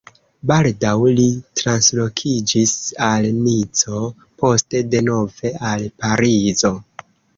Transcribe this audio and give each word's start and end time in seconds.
Baldaŭ 0.51 0.93
li 1.17 1.25
translokiĝis 1.59 2.73
al 3.09 3.27
Nico, 3.43 4.01
poste 4.45 4.83
denove 4.95 5.53
al 5.75 5.85
Parizo. 6.05 6.73